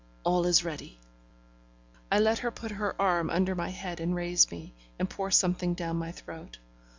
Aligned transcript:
All 0.23 0.47
is 0.47 0.65
ready.' 0.65 0.99
I 2.11 2.17
let 2.19 2.39
her 2.39 2.49
put 2.49 2.71
her 2.71 2.99
arm 2.99 3.29
under 3.29 3.53
my 3.53 3.69
head 3.69 3.99
and 3.99 4.15
raise 4.15 4.49
me, 4.49 4.73
and 4.97 5.07
pour 5.07 5.29
something 5.29 5.75
down 5.75 5.97
my 5.97 6.11
throat. 6.11 6.57